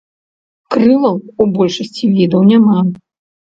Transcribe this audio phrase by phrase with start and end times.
[0.75, 2.79] Крылаў у большасці відаў няма.